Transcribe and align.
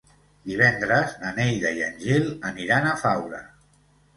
Divendres 0.51 1.13
na 1.25 1.33
Neida 1.35 1.73
i 1.81 1.85
en 1.89 2.01
Gil 2.07 2.27
aniran 2.53 2.89
a 2.95 2.99
Faura. 3.03 3.47